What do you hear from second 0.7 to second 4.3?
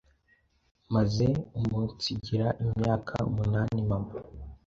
maze umunsigira imyaka umunani mama